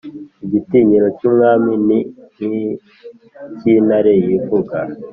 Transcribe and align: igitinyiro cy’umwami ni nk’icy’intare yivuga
igitinyiro 0.45 1.07
cy’umwami 1.17 1.71
ni 1.87 1.99
nk’icy’intare 2.33 4.13
yivuga 4.25 4.77